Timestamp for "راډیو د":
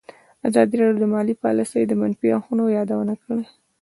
0.83-1.05